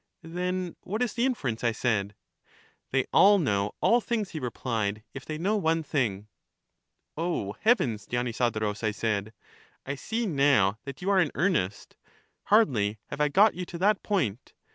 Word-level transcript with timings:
Then 0.23 0.75
what 0.81 1.03
is 1.03 1.13
the 1.13 1.25
inference? 1.27 1.63
I 1.63 1.71
said. 1.71 2.15
They 2.89 3.05
all 3.13 3.37
know 3.37 3.75
all 3.81 4.01
things, 4.01 4.31
he 4.31 4.39
replied, 4.39 5.03
if 5.13 5.25
they 5.25 5.37
know 5.37 5.55
one 5.57 5.83
thing. 5.83 6.27
O 7.15 7.53
heavens, 7.61 8.07
Dionysodorus, 8.07 8.83
I 8.83 8.89
said, 8.89 9.31
I 9.85 9.93
see 9.93 10.25
now 10.25 10.79
that 10.85 11.03
you 11.03 11.11
are 11.11 11.19
in 11.19 11.29
earnest; 11.35 11.97
hardly 12.45 12.97
have 13.11 13.21
I 13.21 13.27
got 13.27 13.53
you 13.53 13.63
to 13.67 13.77
that 13.77 14.01
point. 14.01 14.53